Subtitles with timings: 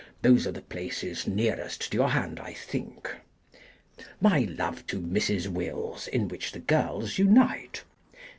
[0.23, 3.17] Those are the places nearest to your hand I think.
[4.19, 5.45] My love to Mrs.
[5.47, 7.83] Wills, in which the girls unite.